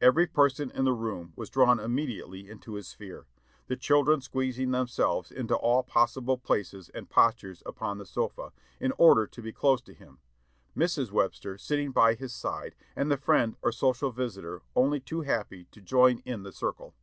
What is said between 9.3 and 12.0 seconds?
be close to him; Mrs. Webster sitting